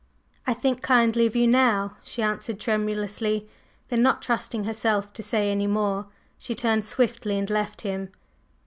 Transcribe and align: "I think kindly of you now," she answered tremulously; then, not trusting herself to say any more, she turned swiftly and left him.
"I 0.47 0.55
think 0.55 0.81
kindly 0.81 1.27
of 1.27 1.35
you 1.35 1.45
now," 1.45 1.97
she 2.01 2.23
answered 2.23 2.59
tremulously; 2.59 3.47
then, 3.89 4.01
not 4.01 4.23
trusting 4.23 4.63
herself 4.63 5.13
to 5.13 5.21
say 5.21 5.51
any 5.51 5.67
more, 5.67 6.07
she 6.39 6.55
turned 6.55 6.85
swiftly 6.85 7.37
and 7.37 7.47
left 7.51 7.81
him. 7.81 8.09